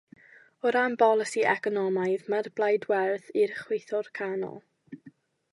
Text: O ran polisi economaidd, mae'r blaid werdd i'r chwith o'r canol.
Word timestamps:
O 0.67 0.71
ran 0.75 0.95
polisi 1.03 1.43
economaidd, 1.51 2.25
mae'r 2.35 2.51
blaid 2.61 2.89
werdd 2.95 3.31
i'r 3.43 3.55
chwith 3.61 3.97
o'r 3.99 4.13
canol. 4.23 4.61